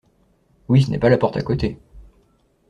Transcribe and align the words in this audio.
Oui, 0.67 0.81
ce 0.81 0.89
n’est 0.89 0.97
pas 0.97 1.09
la 1.09 1.19
porte 1.19 1.37
à 1.37 1.43
côté. 1.43 1.77